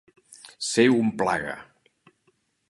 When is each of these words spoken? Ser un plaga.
Ser 0.67 0.85
un 0.93 1.11
plaga. 1.23 1.55